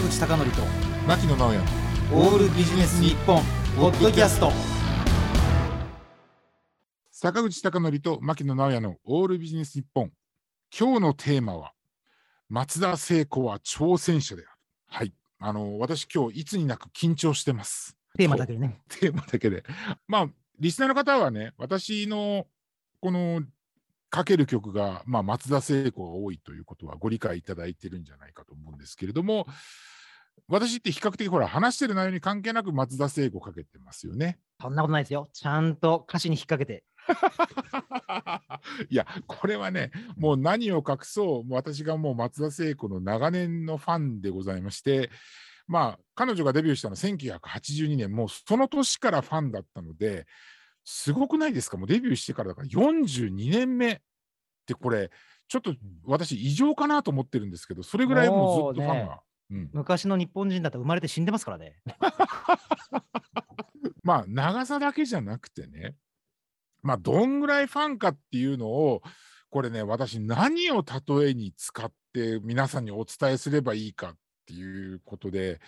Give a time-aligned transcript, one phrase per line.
[0.00, 0.62] 坂口孝則と
[1.06, 1.58] 牧野直哉。
[2.14, 3.42] オールビジネス日本
[3.76, 4.50] ポッドキャスト。
[7.10, 10.10] 坂口孝則と牧野直哉のオールビジネス日本。
[10.76, 11.74] 今日のテーマは
[12.48, 14.50] 松田聖子は挑戦者である。
[14.86, 15.12] はい。
[15.38, 17.94] あの私今日いつになく緊張してます。
[18.16, 18.80] テーマだけでね。
[18.88, 19.64] テーマだけで。
[20.08, 20.28] まあ
[20.58, 22.46] リスナーの方はね私の
[23.02, 23.42] この
[24.10, 29.46] かける曲が、まあ、松田聖子が多いということはご理解いただいてるんじゃないかと思うんですけれども
[30.48, 34.38] 私って比較的ほら話してる内容に関係なく松田聖子かけてますよね。
[34.60, 36.84] そんなことないですよちゃんと歌詞に引っ掛けて
[38.90, 45.10] いやこれはねもう何を隠そう私がもう松田聖子の長年のファンでございまして
[45.66, 50.26] まあ彼女がデビューしたのは1982年もうその年からファンだったので
[50.84, 51.78] すごくないですか？
[51.78, 53.98] もうデビューしてからだから42年目っ
[54.66, 55.10] てこれ
[55.48, 59.20] ちょっと私異常かなと思ってるんですけどそれぐらいもうずっとファンが。
[59.50, 61.76] うん、昔の日本人だったら生まれて死んでますからね
[64.02, 65.96] まあ長さだけじゃなくてね
[66.82, 69.02] まあどんぐらいファンかっていうのを
[69.50, 75.60] これね私何を例えに使って皆さんにお伝えすればいいかっていうことで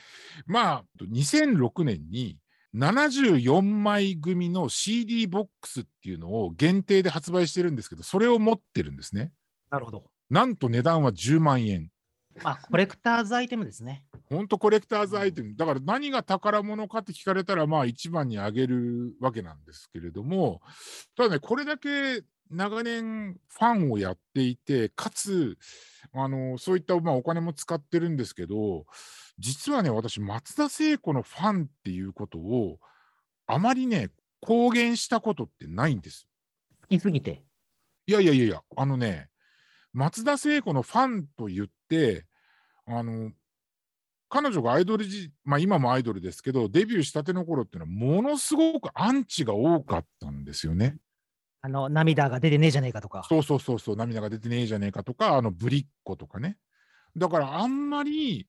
[0.46, 2.38] まあ2006年に
[2.74, 9.32] 74枚組の CD ボックスっていうのを限定で発売してるんですけどそれを持ってるんですね。
[9.70, 10.04] なるほど。
[10.30, 11.88] なんと値段は10万円。
[12.42, 14.04] まあ、コレクターズアイテムですね。
[14.30, 15.54] 本当コレクターズアイテム。
[15.56, 20.62] だから何が宝物かって聞かれたら、まあ一番にあげるわけなんですけれども、
[21.16, 25.58] ただね、これだけ長年ファンをやっていて、かつ、
[26.12, 28.86] あのそういった、まあ、お金も使ってるんですけど、
[29.38, 32.78] 実はね、私、松田聖子のファンっていうことを、
[33.46, 34.10] あまりね、
[34.40, 36.26] 公言したことってないんです。
[36.82, 37.42] 好きすぎて。
[38.06, 39.28] いやいやいやいや、あのね、
[39.92, 42.26] 松田聖子のファンと言って、
[42.86, 43.32] あの、
[44.28, 50.96] 彼女がアイドル時、まあ今もアイドルですけど、デビューしたての頃っていうのは、ものすごくアンチが多かったんですよね。
[51.60, 53.24] あの、涙が出てねえじゃねえかとか。
[53.28, 56.56] そうそうそうそう、涙が出てねえじゃねえかとか、あの、ぶりっ子とかね。
[57.16, 58.48] だからあんまり、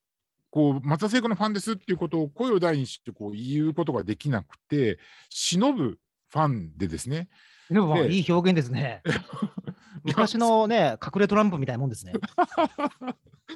[0.50, 5.00] こう、松田聖子のファンですっていうことを声を大にしてこう言うことができなくて、
[5.30, 6.00] 忍ぶ
[6.30, 7.28] ファンでですね。
[7.70, 9.02] いい表現ですね。
[10.06, 12.14] 昔のね、隠れトランプみたいなもんですね。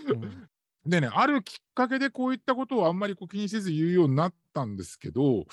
[0.09, 0.47] う ん
[0.89, 5.45] でね、あるきっかけでこういったことをあんまりこう気にせず言うようになったんですけど、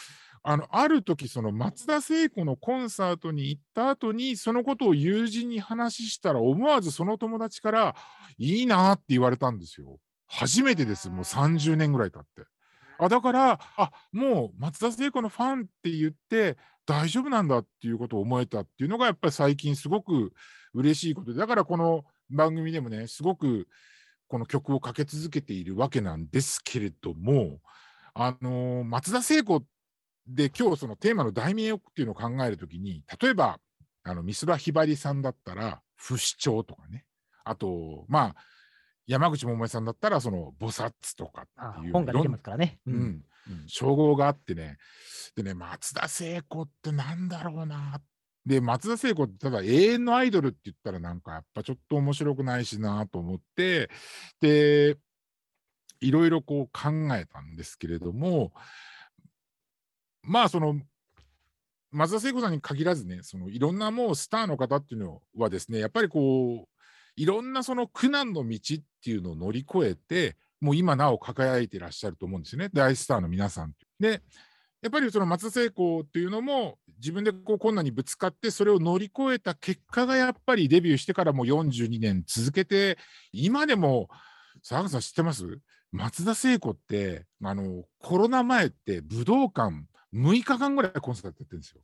[0.44, 7.96] あのある時その松田聖子のコンサートに行った後にそのことを友人に話したら思わずその友達から
[8.38, 9.98] いいなって言われたんですよ。
[10.26, 12.44] 初めてですもう30年ぐらい経って。
[12.98, 16.56] あだからあもう松田聖子のファンって言って
[16.86, 20.32] 大丈夫なんだっていうことを思えたっていうのがやっぱり最近すごく
[20.74, 21.32] 嬉しいこと。
[21.32, 23.68] でだからこの番組でもねすごく
[24.28, 27.60] この曲をかけ続けているわけなんですけれども、
[28.14, 29.64] あのー松田聖子
[30.26, 33.58] で今日そのテーマの題名っていうのを考えるときに例えば
[34.02, 37.04] あの美空ひばりさんだったら「不死鳥」とかね。
[37.44, 38.36] あとまあ
[39.06, 42.80] 山口百恵さんだったらその「菩薩」とかっていうあ本が出てますからね。
[42.86, 43.02] ううん。
[43.02, 43.24] ん、
[43.66, 44.78] 称号があってね。
[45.36, 48.00] でね松田聖子ってなんだろうな
[48.46, 53.88] で松田聖子ってただ永遠のアイドルって言ったらなんかやっぱちょっと面白くないしなと思って
[54.40, 54.98] で
[56.00, 58.52] いろいろこう考えたんですけれども
[60.22, 60.78] まあその
[61.90, 66.68] 松田聖子さんに限らずねそのいろんなもうスターの方っていうのはですねやっぱりこう
[67.16, 73.72] いろんなその苦難の道っていうのを乗り越えてもう今なお輝いていらっしゃると思うんですよね大スターの皆さん。
[74.00, 74.22] で
[74.82, 82.98] やっぱりその松田聖子っていうのも自分でこう困難にぶつかってそれを乗り越えた結果がやっぱりデビューしてからもう42年続けて
[83.32, 84.08] 今でも
[84.66, 85.58] 佐賀さん知ってます？
[85.92, 91.80] 松田聖子ってあのコロナ前って武道館6日間ぐらいコンサートやってるんですよ。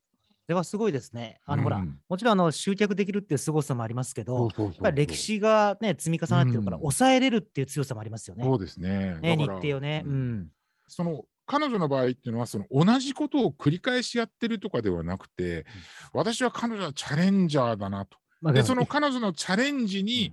[0.47, 1.39] それはすごいですね。
[1.47, 8.43] あの、ほら、うんもちろんあの集客できるっていう凄さもありますけど、そうそうそうやっぱり歴史がね、積み重なってるから、うん抑えれるっていう強さもありますよね。
[8.43, 9.17] そうですね。
[9.21, 10.03] ね、日程をね。
[10.05, 10.49] うん。
[10.89, 15.67] その彼女の場合っていうのはその同じことを繰り返しやってるとかではなくて、
[16.13, 18.19] 私は彼女はチャレンジャーだなと。
[18.41, 20.33] まあでその彼女のチャレンジに、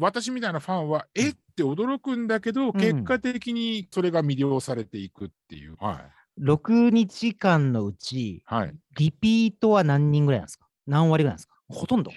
[0.00, 1.28] 私みたいなファンは、え？
[1.28, 5.76] って驚くんだけど、結果的にそれが魅了されていくっていう。
[5.78, 6.40] はい。
[6.42, 8.74] 6日間のうち、はい。
[8.96, 10.66] リピートは何人ぐらいなんですか？
[10.88, 11.54] 何割ぐらいなんですか？
[11.68, 12.10] ほとんど。
[12.10, 12.14] い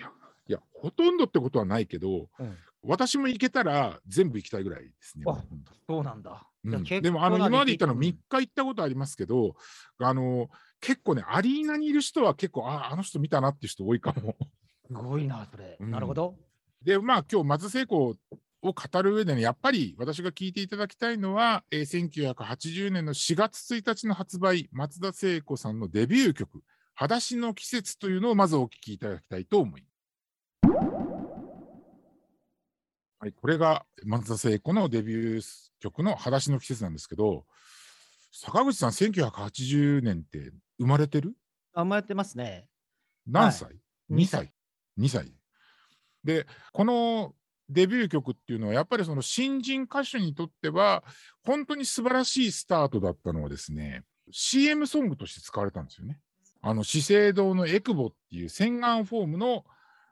[0.52, 5.24] や、ほとんどってことはないけど、うん私も行けたら全部行きたいぐらいですね。
[5.28, 5.44] あ本
[5.88, 6.48] 当そうなんだ。
[6.64, 9.56] うんでもあの今まで行ったの3リ日行ったことありますけど、
[10.00, 10.50] あの
[10.80, 14.36] 結構ね、アリーナにいる人は結構、ああの人見たなっていう人多いかも。
[14.40, 14.48] ト
[14.88, 15.78] すごいな、それ。
[15.80, 16.38] うんなるほど。
[16.84, 18.18] で、まあ今日松聖子
[18.64, 26.64] を語る上でね、やっぱり私が聞いていただきたいのは、えー、1980年の4月1日の発売、松田聖子さんのデビュー曲、
[26.96, 29.92] 裸足の季節というのをまずお聞きいただきたいと思います。
[33.20, 37.46] はい、これが松田聖子のデビュー曲の裸足の季節なんですけど、
[38.32, 41.34] 坂口さん、1980年って生まれてる？
[41.74, 42.68] 生まれてますね。
[43.28, 44.54] 何歳、はい、?2 歳。
[44.98, 45.34] 2歳。
[46.24, 47.34] で、この
[47.70, 51.04] デビュー曲っていうのは、やっぱりその新人歌手にとっては、
[51.44, 56.20] 本当に素晴らしいスタートだったのはですね、CM ソングとして使われたんですよね。
[56.62, 59.66] あの資生堂のエクボっていう洗顔フォームの、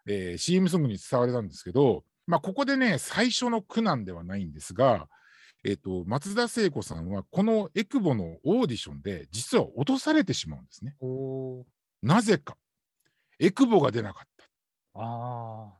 [0.07, 5.07] えー、CM ソングに使われたんですけど、まあ、ここでね、最初の苦難ではないんですが、
[5.63, 10.95] えーと、松田聖子さんはこのエクボのオーディションで実は落とされてしまうんですね。
[12.01, 12.55] なぜか。
[13.39, 14.45] エクボが出なかった。
[14.95, 15.73] あ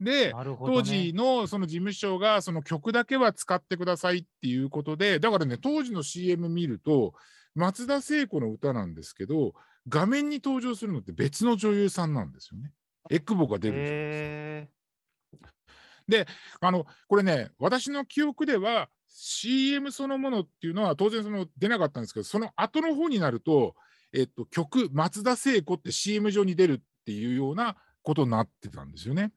[0.00, 7.12] で、ね、当時のその事務所がその曲だけは使ってくださいっていうことで、だからね、当時の CM 見ると、
[7.54, 9.52] 松田聖子の歌なんですけど、
[9.88, 12.72] 画面に登場するのって別の女優さんなんですよね。
[13.10, 15.50] エクボが出るんです。
[16.08, 16.26] で、
[16.60, 23.74] あの、これね、私の記憶では CM そのものっていうのは当然その出なかったんですけど、その後の方になると、
[24.12, 29.32] えっと、曲、松田聖子って CM 上に出るっていうようなことになってたんですよね。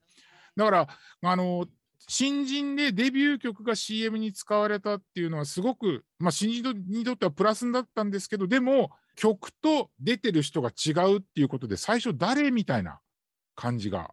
[0.55, 0.87] だから、
[1.23, 1.65] あの、
[2.07, 12.99] 新人でデビュー曲が CM に使われたっていうのはすごく、まあ、新人にとってはプラスだったんですけど、でも曲と出てる人が違うっていうことで、最初誰みたいな
[13.55, 14.11] 感じが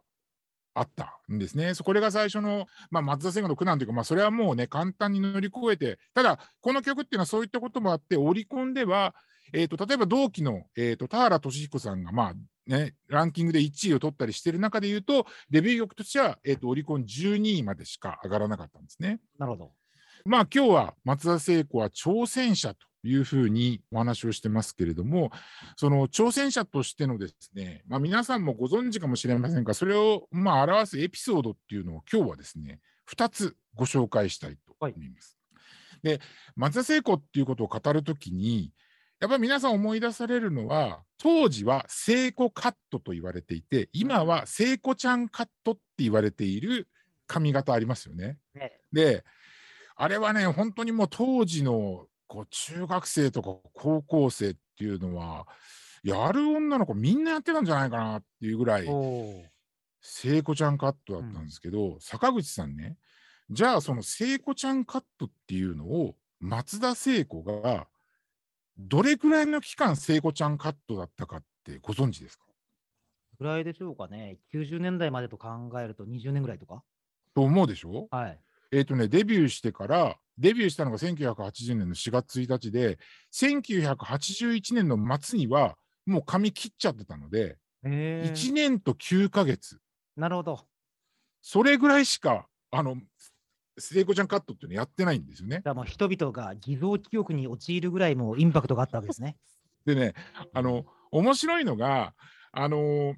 [0.73, 1.73] あったんですね。
[1.83, 9.15] これが最初の、まあ、松田聖子の苦難というか、まあ、それはもうね、簡単に乗り越えて、ただ、この曲っていうのはそういったこともあって、オリコンでは、
[9.53, 12.33] えーと、例えば同期の、えーと、田原俊彦さんが、まあ
[12.67, 19.19] ね、ランキングで1位を取ったりしている中でいうと、デビュー曲としては、えーと、オリコン12位までしか上がらなかったんですね。
[19.37, 19.71] なるほど。
[20.23, 25.31] まあ今日は松田聖子は挑戦者というふうにお話をしてますけれども、
[25.75, 35.37] その挑戦者としてのですね、まあ、皆さんもご存知かもしれませんが、それをまあ表すエピソードっていうのを今日はですね、2つご紹介したいと思います。
[35.53, 36.21] はい、で、
[36.55, 38.71] 松田聖子っていうことを語るときに、
[39.19, 46.87] やっぱり皆さん思い出されるのは、当時は聖子カットと言われていて、今は聖子ちゃんカットって言われている
[47.27, 48.39] 髪型ありますよね。
[48.55, 49.23] ねで、
[49.95, 55.45] あれはね、本当にもう当時のこう中学生とか高校生っていうのは、
[56.01, 58.87] やる女の子みんなやってたんじゃないかなっていうぐらい、
[59.99, 62.95] 聖子ちゃんカットだったんですけど、うん、坂口さんね、
[63.49, 67.87] じゃあその聖子ちゃんカットっていうのを松田聖子が
[68.77, 72.45] どれくらいの期間、聖子ちゃんカットだったかってご存知ですか？
[73.39, 74.37] ぐらいでしょうかね。
[74.53, 75.49] 90年代までと考
[75.81, 76.81] えると20年ぐらいとか。
[77.35, 78.07] と思うでしょ？
[78.09, 78.39] はい。
[78.71, 82.97] えっ、ー、とね、デビューしてから、デビューしたのが1980年の4月1日で、
[83.33, 89.79] 1981年の末にはもう髪切っちゃってたので、1年と9ヶ月。
[90.17, 90.59] なるほど。
[91.41, 92.97] それぐらいしか、あの、
[93.77, 95.61] 聖子ちゃんカットっていうのやってないんですよね。
[95.63, 99.37] だもう人々が偽造記憶に陥るぐらいもインパクトがあったわけですね。
[99.85, 100.13] でね、
[100.53, 102.13] あの、面白いのが、
[102.51, 103.15] あの、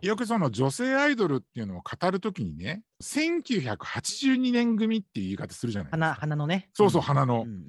[0.00, 6.06] よくその女性アイドルっていうのを語るときにね、1982年組っていう言い方するじゃないですか。
[6.06, 6.70] 花花のね。
[6.72, 7.42] そうそう、花の。
[7.42, 7.64] うんうん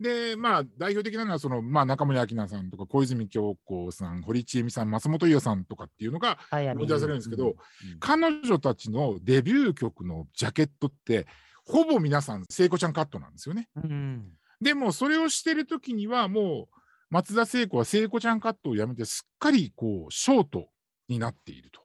[0.00, 7.56] で、まあ、代表的なのは、その、まあ、中森明菜さんとか、小泉京子さん、堀ちえみさん、松本伊代さんとかっていうのが思い出されるんですけど、うんうん、
[7.98, 11.26] 彼女たちのデビュー曲のジャケットって、
[11.64, 13.68] ほぼ皆さん、聖子ちゃんカットなんですよね。
[13.74, 14.28] うん、
[14.60, 16.76] でも、それをしてる時には、もう、
[17.10, 20.68] 松田聖子は聖子ちゃんカットをやめて、すっかり、こう、ショート
[21.08, 21.80] になっていると。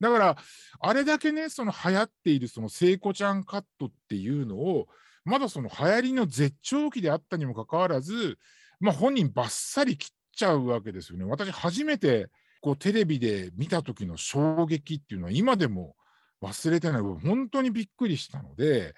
[0.00, 0.36] だから、
[0.80, 4.88] あれだけね、その流行っているその聖子ちゃんカットっていうのを、
[5.24, 8.38] まだその流行りの絶頂期であったにもかかわらず、
[8.80, 11.24] まあ、本人ばっさり切っちゃうわけですよね。
[11.24, 12.28] 私、初めて
[12.60, 15.94] こうテレビで見た時の衝撃っていうのは、今でも
[16.42, 18.94] 忘れてない、本当にびっくりしたので、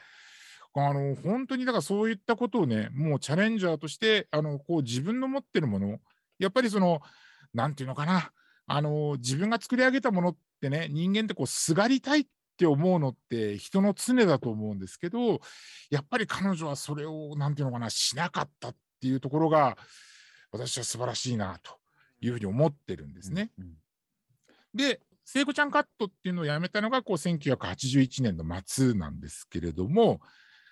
[0.76, 5.98] あの本当にだからそういったことをね、もうチャレンジャーとして、あのこう自分の持ってるもの、
[6.38, 7.00] やっぱりその、
[7.52, 8.32] なんていうのかな、
[8.66, 15.40] あの自分が作り上げたものってね、人間ってこうすがりたいって思うのって人の常だと思うんですけど、
[15.90, 19.76] やっぱり彼女はそれを、なんていうのかな、しなかったっていうところが、
[20.52, 21.78] 私は素晴らしいなと
[22.20, 23.50] いうふうに思ってるんですね。
[23.58, 23.74] うんうん、
[24.74, 30.20] で、聖子ちゃんカットっていうのをやめたのがこう1981年の末なんですけれども、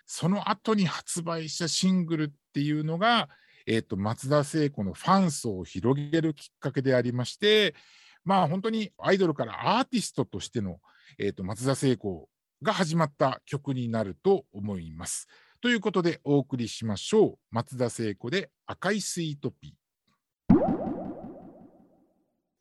[0.06, 3.28] その後に発売したシングルっていうのが、
[3.66, 7.74] えーと、松田聖子のファン層を広げるきっかけでありまして、
[8.24, 10.78] まあ本当にアイドルからアーティストとしての、
[11.18, 12.28] えーと、松田聖子
[12.62, 15.26] が始まった曲になると思います。
[15.60, 17.38] ということでお送りしましょう。
[17.50, 19.82] 松田聖子で赤いスイートピー。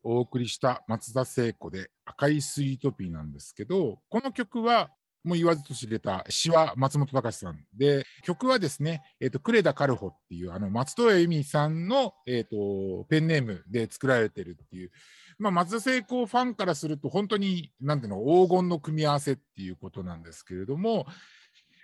[0.04, 4.90] お送りした松田聖子で赤いスイートピーなんですけど、この曲は
[5.24, 14.92] もう言わずと知れた詩は松本隆さんで、曲はですね、えっ、と、クレダ・カルホっていう、あの、松任谷由実さんの、えっ、と、ペンネームで作られてるっていう、
[15.38, 21.06] まあ、松田聖子ファンからすると、本当に、何ていうの、黄金の組み合わせっていうことなんですけれども、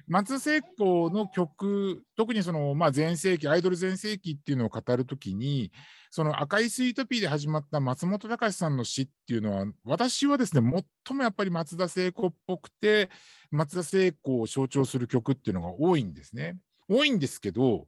[0.08, 5.72] 松田聖子の曲、特にその、まあ、前世紀、アイドル全盛期っていうのを語るときに、
[6.12, 13.10] その赤いスイートピーで始まった松本隆さんの詩っていうのは、私はですね、最もやっぱり松田聖子っぽくて、
[13.52, 16.58] 松田聖子を象徴する曲っていうのが多いんですね。
[16.88, 17.88] 多いんですけど、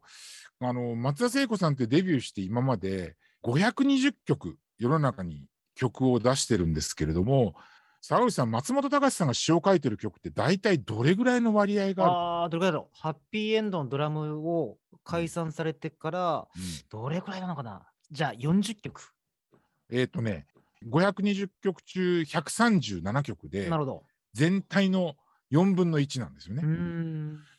[0.60, 5.46] あの松田聖子さんってデビューして今まで520曲世の中に
[5.76, 7.56] 曲を出してるんですけれども、
[8.02, 12.14] 沢口さん、松本隆さんが詩を書いてる曲って大体どれぐらいの割合がある？
[12.14, 12.98] ああ、どれくらいだろう。
[12.98, 17.82] ハッピーエンドのドラムを解散されてから、うんどれくらいなのかな？
[18.12, 19.14] じゃあ40曲。
[19.92, 20.48] えっ、とね、
[20.88, 24.04] 520曲中137曲でな、るほど。
[24.34, 25.16] 全体の
[25.52, 26.64] 4分の1なんですよね。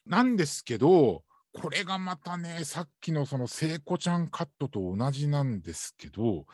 [0.06, 6.46] なんですけど、これがまたね、さっきのその聖子ちゃんカットと同じなんですけど、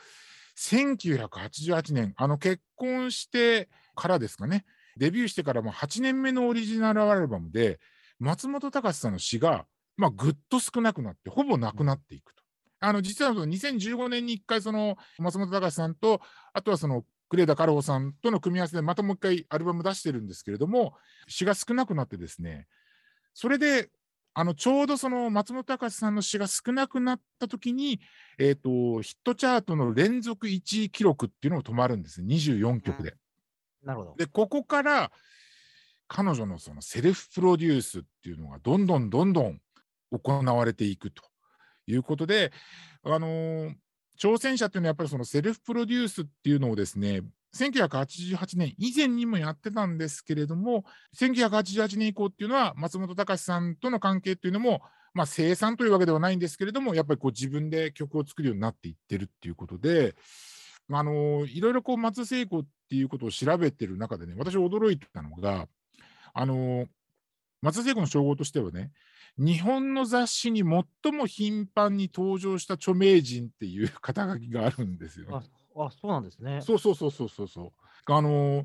[0.58, 4.64] 1988年、あの結婚してからですかね、
[4.96, 7.78] デビューしてからも8年目のオリジナルアルバムで、
[8.18, 12.42] 松本隆さんの詩が、まあ、ぐっと少なくなって、ほぼなくなっていくと。
[12.80, 16.20] あの実はその2015年に1回、その松本隆さんと、
[16.52, 20.94] あとはそのクレーダ・カルホさんとの組み合わせで、またもう一回アルバム出してるんですけれども、
[21.28, 22.66] 詩が少なくなってですね、
[23.34, 23.90] それで、
[24.38, 28.00] あのちょうどその松本隆さんの詩が少なくなった時に、
[28.38, 33.14] えー、とヒットチャートの連続1位記録っていうのが止まるんですね、24曲で。
[33.82, 34.14] なるほど。
[34.18, 35.10] で、ここから
[36.06, 39.58] 彼女のそのセルフプロデュースっていうのがどんどんどんどん
[40.12, 41.22] 行われていくと
[41.86, 42.52] いうことで、
[43.04, 43.74] あのー
[44.18, 47.20] 挑戦者っていうのはやっぱりそのセルフプロデュースっていうのをですね、
[47.54, 50.84] 1988年以前にもやってたんですけれども、
[51.18, 54.82] 1988年以降っていうのは松本隆さんとの関係っていうのも、
[55.14, 60.14] まあ、生産というわけではないんですけれども、やっぱりこう自分で曲を作るようになっていってるっていうことで、
[60.90, 65.66] あのいろいろこう松聖子っていうことを調べてる中でね、私驚いたのが、
[66.34, 66.86] あの
[67.62, 68.90] 松聖子の称号としてはね、
[69.38, 76.60] 日本の雑誌に最も頻繁に登場した著名人っていう肩書きがあるんですよね、あ、そうなんですね。
[76.62, 77.72] そうそうそうそうそうそ
[78.08, 78.12] う。
[78.12, 78.64] あの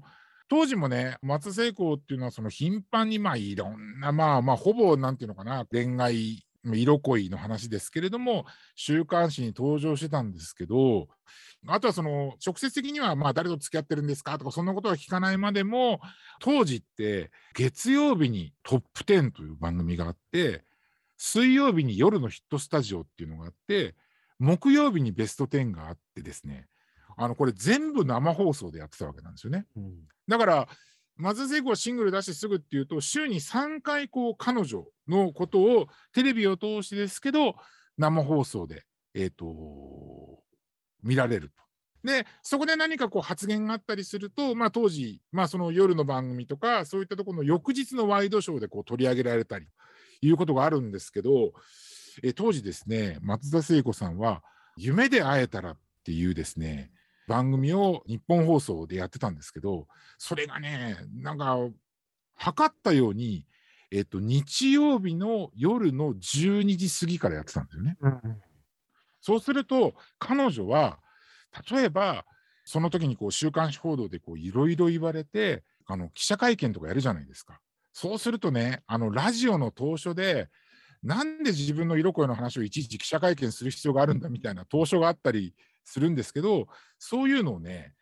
[0.49, 11.07] 当時もね、松聖子っていうのはその頻繁にまあいろんなまあまあほぼなんていうのかな恋愛色恋の話ですけれども週刊誌に登場してたんですけど
[11.67, 14.37] あとはその直接的にはまあ誰と付き合ってるんですか？
[14.37, 16.01] とかそんなことは聞かないまでも
[16.39, 20.63] 当時って月曜日にトップ10という番組があって
[21.17, 23.95] 水曜日に夜のヒットスタジオっていうのがあって
[24.37, 26.67] 木曜日にベスト10があってですね
[27.23, 29.65] あのこれ全部生放送でやってたわけなんですよね。
[29.75, 29.93] うん
[30.27, 30.67] だから
[31.17, 37.55] 松田聖子はシングル出してすぐっていうと週に3回こう彼女のことをテレビを通してですけど
[37.97, 40.41] 生放送で、えー、と
[41.03, 41.61] 見られると。
[42.03, 51.51] でそこで何かこう発言があったりすると、まあ、当時、まあ、その夜の番組とかそういったところの翌日のワイドショーでこう取り上げられたりということがあるんですけど、
[52.23, 54.43] えー当時ですね松田聖子さんは
[54.75, 56.91] 「夢で会えたら」っていうですね
[57.31, 61.57] 番組を日本放送でやってたんですけどそれがねなんか
[62.35, 63.45] 測ったように、
[63.89, 67.97] えっと、日曜日の夜の12時過ぎからやってたんですよね。
[68.01, 68.41] うんうん
[69.23, 70.97] そうすると彼女は
[71.71, 72.25] 例えば
[72.65, 77.59] その時にこう週刊誌報道でこういろいろ言われてあの記者会見とかやるじゃないですか。
[77.93, 80.49] そうするとねあのラジオの当初で
[81.03, 86.67] なんで自分の色恋の話をいちいち記者会見する必要があるんだみたいな当初があったりするんですけど
[86.99, 87.93] そういうのをね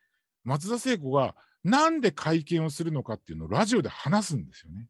[0.43, 4.87] 松田聖子がなんで会見をするのかっていうのをラジオで話すんですよね。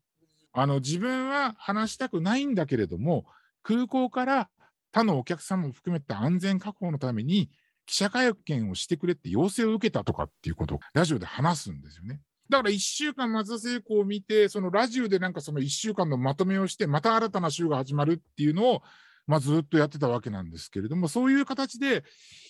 [0.51, 3.25] あの自分は話したくないんだけれども
[3.63, 4.49] 空港から
[4.91, 7.49] 他のお客さんも含めた安全確保のために
[7.85, 12.21] 記者会見をしてくれって要請を受けたとかっていうことをラジオで話すんですよね。
[12.49, 18.81] だから1週間松田聖子を見てそのラジオでなんかその1週間のまとめをしてまた新たな週が始まるっていうのを
[19.29, 22.03] まあ、ずっとやってたわけなんですけれどもそういう形で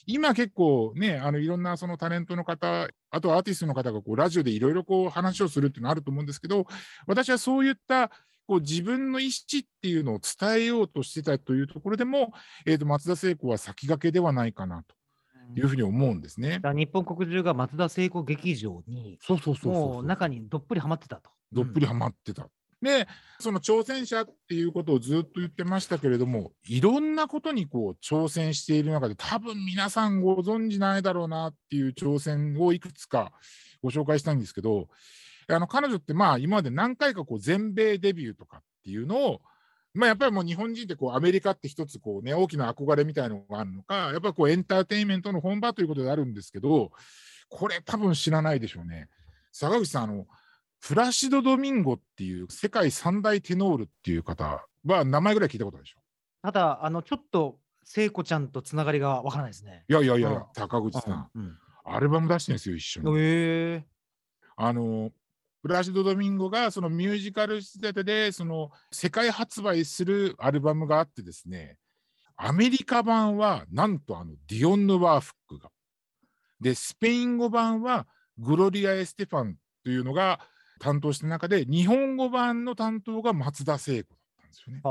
[0.05, 6.65] 今結構ねあのいろんなそのタレントの方あとはアーティストの方がこうラジオでいろいろこう話をするっていうのあると思うんですけど
[7.05, 8.09] 私はそういった
[8.48, 12.31] こう自分の意思っていうのを伝えようとしてたというところでも、
[12.65, 14.95] えー、と松田聖子は先駆けではないかなと
[15.59, 21.29] いうふうに思うんですね日本国中が松田聖子劇場にそうそうそうそうもう中にどっぷりはまってたと。
[21.51, 22.48] どっぷりハマってた。
[22.81, 23.07] で
[23.39, 33.33] その挑戦者っていうことをずっと言ってましたけれどもいろんなことにこう挑戦している中で多分皆さんご存じないだろうなっていう挑戦をいくつか
[33.83, 34.88] ご紹介したいんですけど
[35.50, 39.41] あの彼女ってまあ今まで何回かこう全米デビューとかっていうのを
[39.93, 46.91] まあ、やっぱりもう日本人ってこうアメリカって一つこう、ね、大きな憧れみたいなのがあるのか、やっぱりエンターテインメントの本場ということであるんですけど、
[47.50, 49.09] これ多分知らないでしょうね。
[49.51, 50.27] 坂口さん、あの
[50.79, 56.00] フラシド・ドミンゴっていう世界三大テノールっていう方は名前ぐらい聞いたことでしょ？
[56.41, 59.83] ただ、あのちょっと聖子ちゃんとつながりがわからないですね。
[59.89, 63.13] いやいやいや、うん、高口さん、うん、アルバム出してるんですよ、一緒に。
[63.17, 63.86] へ
[64.55, 65.12] あの
[65.62, 71.77] プラシド・ドミンゴがそのミュージカル仕立てでその世界発売するアルバムがあってですね、
[72.38, 75.69] アメリカ版はなんとあのディオンヌ・ワーフックが。
[76.62, 78.07] で、スペイン語版は
[78.38, 80.39] グロリア・エステファンというのが
[80.79, 84.81] 担当した中で、日本語版の担当が松田聖子だったんですよね。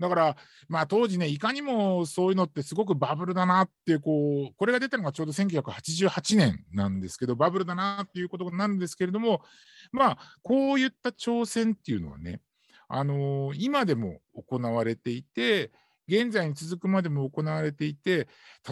[0.00, 0.36] だから、
[0.68, 9.42] まあ、当時ね、いかにもそういうのってすごくバブルだなっていう、こう、これが出たのがちょうど1988年なんですけど、バブルだなっていうことなんですけれども、
[9.90, 12.40] まあ、こういった挑戦っていうのはね、
[12.88, 15.72] あのー、今でも行われていて、
[16.08, 18.28] 現在に続くまでも行われていて、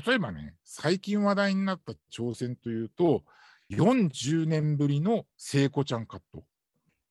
[0.07, 3.25] 例えばね、最近話題になった挑戦というと、
[3.71, 6.45] 40年ぶりの聖子ちゃんカット。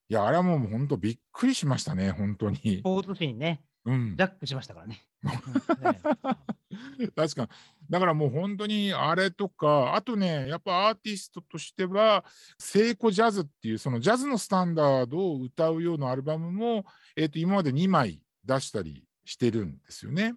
[0.07, 2.57] いや、あれはもう本当びっくりしましたね、本当に。
[2.57, 5.03] スポーツ紙にね、うん、ジャックしましたからね。
[7.15, 7.47] 確かに。
[7.89, 12.24] だからもう本当にあれとか、あとね、やっぱアーティストとしては、
[12.59, 16.85] 聖子ジャズっていう、そのジャズのスタンダードを歌うようなアルバムも、
[17.15, 20.35] えー、と今まで2枚出したりしてるんですよね。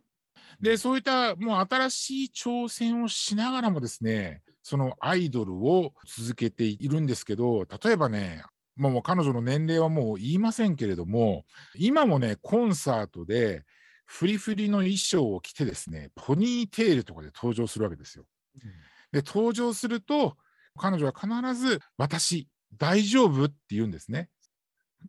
[0.61, 8.45] で、そういったもう新しい挑戦をしながらもですね、そのアイドルを続けているんですけど、例えばね、
[8.77, 13.65] もう彼女の年齢はもう言いませんけれども、今もね、コンサートで、
[14.05, 18.27] フリフリの衣装を着てですね、ポニーテールとかで登場するわけですよ。
[19.11, 20.37] で、登場すると、
[20.77, 24.29] 彼女は必ず、私、大丈夫って言うんですね。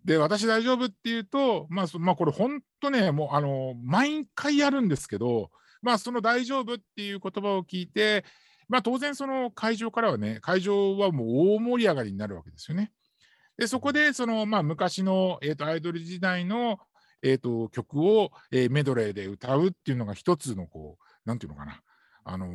[0.06, 8.24] で、私大丈夫って言うと、まあ、まあ、これ本当ね、もう、あの、毎回やるんですけど、まあ、その大丈夫っていう言葉を聞いて、
[8.70, 12.92] まあ、当然その会場からはね、会場はもう大盛り上がりになるわけですよね。
[13.58, 16.80] で、そこで、その、まあ、昔の、えーと、アイドル時代の、
[17.22, 21.82] えーと、曲を、えー、メドレーで歌うっていうのが一つの、こう、なんていうのかな、
[22.24, 22.50] あのー、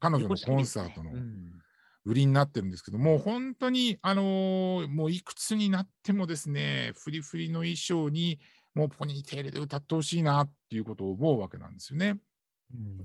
[0.00, 1.12] 彼女のコンサートの
[2.04, 8.40] 売りになってるんですけども、う本当に、あのー、もういくつになってもですね、フリフリの衣装に、
[8.74, 12.16] もうポニーテールで歌ってほしいなっていうことを思うわけなんですよね。
[12.74, 12.98] うん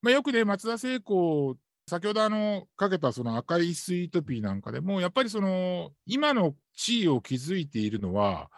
[0.00, 1.56] まあ、よくね、松田聖子
[1.92, 8.48] 先ほどあのかけたその赤いスイートピーなんかでも、やっぱりその今の地位を築いているのは、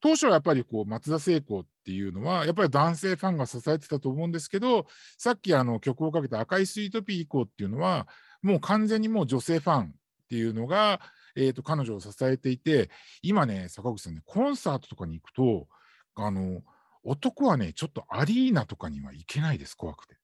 [0.00, 4.86] 当初はやっぱりこう松田聖子っていうのは、やっぱり男性ファンが支えてたと思うんですけど、
[5.18, 8.06] さっきあの曲をかけた赤いスイートピー以降っていうのは、
[8.42, 9.88] もう完全にもう女性ファンっ
[10.28, 11.00] ていうのが、
[11.34, 12.90] えー、と彼女を支えていて、
[13.22, 15.66] 今ね、坂口さんね、コンサートとかに行くと、
[16.14, 16.62] あの
[17.02, 20.14] 男はね、ちょっとアリーナとかには行けないです、怖くて。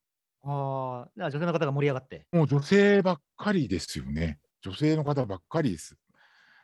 [0.45, 2.27] ああ、女性の方が盛り上がって。
[2.33, 4.39] もう女性ばっかりですよね。
[4.63, 5.97] 女性の方ばっかりです。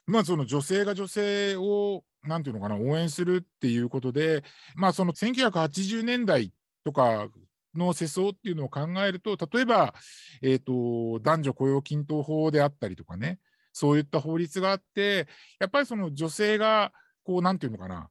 [0.07, 4.43] まあ、その女性が女性を、なんていうのかな、応援するっていうことで、
[4.75, 6.53] まあ、その1980年代
[6.85, 7.29] とか
[7.75, 9.95] の世相っていうのを考えると、例えば、
[10.43, 13.39] えーと、男女雇用均等法であったりとかね、
[13.73, 15.29] そういった法律があって、
[15.61, 18.09] やっぱりその女性が、こう、なんていうのかな、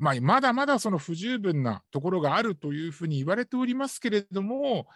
[0.00, 4.86] まあ、まだまだその不十分なところがあるというふうに言われておりますけれども、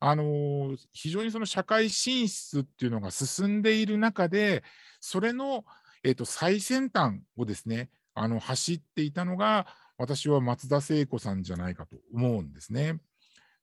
[0.00, 4.64] あの、非常にその社会進出っていうのが進んでいる中で、
[5.00, 5.64] それの、
[6.02, 9.66] えーと、最先端をですね、あの走っていたのが、
[9.98, 12.98] 私は松田聖子さんじゃないかと思うんですね。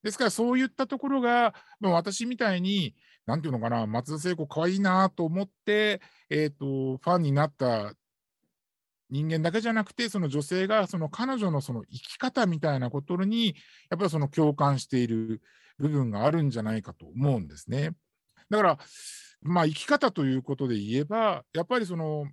[0.03, 7.95] ですから、そういったところが、まあ、私みたいに、なんていうのかな、松田聖子かわいいなと思って、えーと、ファンになった
[9.11, 13.55] 人間だけじゃなくて、その女性がその彼女のその生き方みたいなことに、
[13.89, 15.41] やっぱりその共感している
[15.77, 17.91] 部分があるんじゃないかと思うんですね。
[18.49, 18.79] だから、
[19.41, 22.25] まあ、生き方ということで言えば、やっぱりその、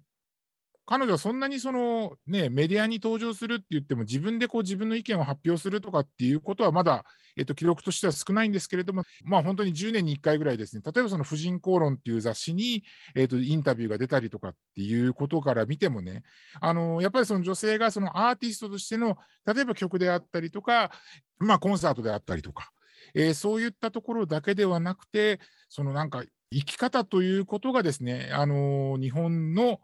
[0.89, 7.05] 彼女はそんなにその、ね、メディアに登場するって言っても、自分でこう自分の意見を発表するとかっていうことはまだ、
[7.37, 16.23] えっと、記録としては少ないんですけれども、まあ、本当に10年に1回ぐらいですね、例えばその婦人公論っていう雑誌に、えっと、インタビューが出たりとかっていうことから見てもね、
[16.59, 20.91] あのやっぱりその女性がそのアーティストとしての、例えば曲であったりとか、
[21.39, 22.71] まあ、コンサートであったりとか、
[23.15, 29.81] えー、そういったところだけではなくて、そのなんか生き方ということがですね、あのー、日本の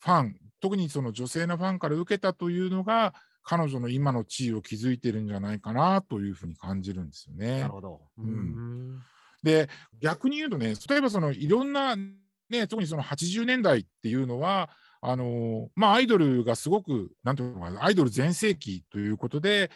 [0.00, 7.60] ファン特にその女性のファンから受けたというのが、彼女の今の地位を築いてるんじゃないかなというふうに感じるんですよね。
[7.60, 8.00] なるほど。
[8.18, 9.00] うん
[9.42, 9.68] で、
[10.00, 14.68] 逆に言うとね、例えばそのいろんな、ね、特にその80年代っていうのは、
[15.00, 19.70] あのまあ、アイドルがすごく、なんていうのかな、アイドル全盛期ということで、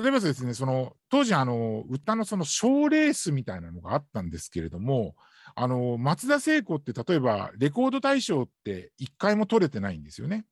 [0.00, 5.14] 例えばですね、その当時あの、歌のその賞レースみたいなのがあったんですけれども、
[5.54, 10.44] あの松田聖子って例えばレコード大賞って1回も取れてないんですよね。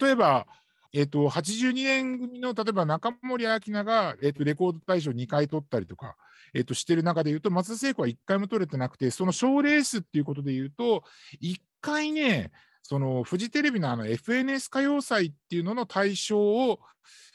[0.00, 0.46] 例えば、
[0.94, 6.16] えーと、82年組の例えば中森明菜が、えーと、レコード大賞2回取ったりとか、
[6.54, 11.02] えーと、してる中でいうと松田聖子は1回も取れてなくてその賞レースっていうことでいうと
[11.42, 12.50] 1回ね
[12.84, 16.80] そのフジテレビのあの FNS 歌謡祭っていうのの大賞を、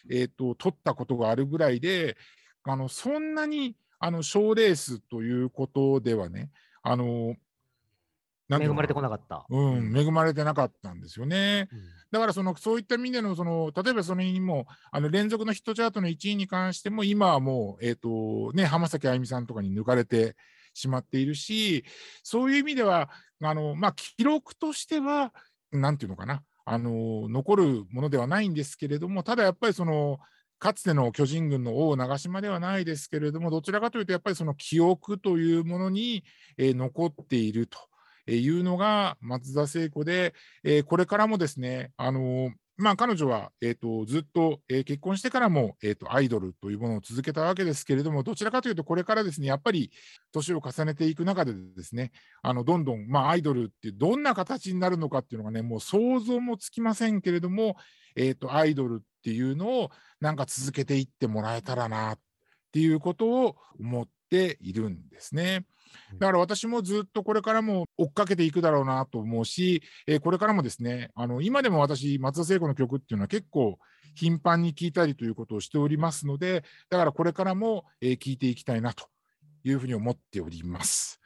[0.09, 2.17] えー、と取ったことがあるぐらいで
[2.63, 6.51] あのそんなにあの賞レースということではね
[6.83, 7.35] あの
[8.51, 9.45] 恵まれてこなかった。
[9.49, 11.67] うん、恵まれてなかったんですよね。
[11.71, 11.79] うん、
[12.11, 20.35] だからその、そういった意味での、その、例えばそれにも、あの連続のヒットチャートの1位に関しても、今はもう、えっ、ー、と、ね、浜崎あゆみさんとかに抜かれて
[20.79, 21.83] しまっているし、
[22.23, 23.09] そういう意味では、
[23.41, 25.33] あの、まあ、記録としては、
[25.71, 30.19] なんていうのかな、あの、残るものではないんですけれども、ただやっぱりその、
[30.59, 36.23] かつての巨人軍の王長島ではないですけれども、どちらかというと、やっぱりその記憶というものに、
[36.57, 37.79] えー、残っていると。
[38.27, 49.91] いうのが松田聖子で、えー、これからもですね、あの、まあ、彼女は、えーと、ずっと、えー、結婚してからも、えーと、アイドルというものを続けたわけですけれども、どちらかというと、これからですね、やっぱり
[50.31, 52.11] 年を重ねていく中でですね、
[52.41, 57.75] あのどんどん、まあ、アイドルってどんな形になるのかっていうのがね、もう想像もつきませんけれども、
[58.15, 62.19] えーと、アイドルっていうのをなんか続けていってもらえたらなっ
[62.71, 65.65] ていうことを思っているんですね。
[66.17, 73.77] だから私もずっとこれからも追っかけていくだろうなと思うし、えー、これからもですね、あの今でも私、松田聖子の曲っていうのは結構
[74.15, 79.07] 頻繁に聴いたりということをしておりますので、だからこれからも聴、えー、いていきたいなと
[79.63, 81.19] いうふうに思っております。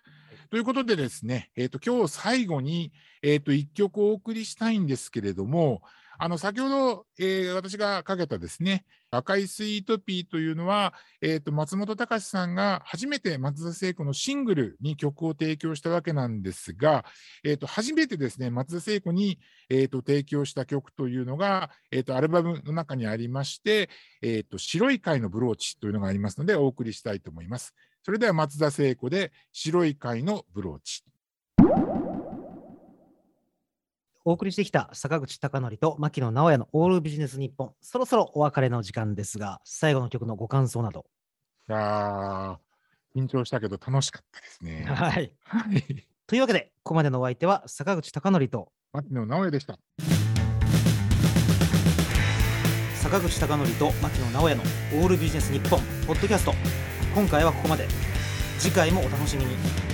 [0.49, 2.91] ということでですね、えーと、今日最後に、
[3.23, 5.82] えーと、1曲お送りしたいんですけれども、
[6.19, 8.86] あの先ほど、えー、私がかけたですね、
[9.17, 17.06] 赤いスイートピーというのは、えーと、松本隆さんが初めて松田聖子のシングルに曲を提供したわけなんですが、
[17.43, 23.89] えーと、初めてですね、松田聖子に、えーと、提供した曲というのが、えー、とアルバムの中にありまして、
[24.21, 27.73] えー、と白い貝のブローチというのがありますので、お送りしたいと思います。
[28.04, 31.04] それでは松田聖子で白い貝のブローチ。
[34.26, 41.06] お送りしてきた坂口孝則と牧野直哉のオールビジネス日本、そろそろお別れの時間ですが、最後の曲のご感想など。
[41.68, 42.58] いや
[43.14, 44.86] 緊張したけど楽しかったですね。
[44.88, 45.34] はい。
[45.44, 49.78] はい、というわけで、ここまでのお相手は坂口孝則と牧野直哉でした。
[52.96, 54.64] 坂口孝則と牧野直哉の
[55.02, 56.54] オールビジネス日本ポッドキャスト。
[57.14, 57.90] 今回はここまで。
[58.58, 59.92] 次回もお楽しみに。